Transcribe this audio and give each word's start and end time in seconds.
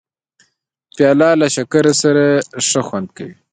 پیاله 0.95 1.29
له 1.41 1.47
شکر 1.55 1.85
سره 2.01 2.25
ښه 2.67 2.81
خوند 2.87 3.07
کوي. 3.17 3.35